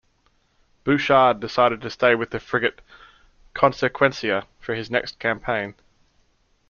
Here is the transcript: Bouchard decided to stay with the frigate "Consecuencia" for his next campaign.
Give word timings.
Bouchard 0.83 1.39
decided 1.39 1.79
to 1.81 1.89
stay 1.91 2.15
with 2.15 2.31
the 2.31 2.39
frigate 2.39 2.81
"Consecuencia" 3.53 4.47
for 4.59 4.73
his 4.73 4.89
next 4.89 5.19
campaign. 5.19 5.75